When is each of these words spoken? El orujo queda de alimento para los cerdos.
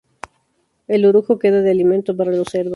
El 0.87 1.05
orujo 1.05 1.37
queda 1.37 1.61
de 1.61 1.69
alimento 1.69 2.17
para 2.17 2.31
los 2.31 2.47
cerdos. 2.47 2.69